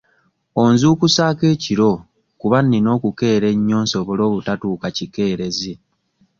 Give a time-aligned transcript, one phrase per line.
[0.63, 1.89] Onzuukusaako ekiro
[2.39, 5.73] kuba nnina okukeera ennyo nsobole obutatuuka kikeerezi.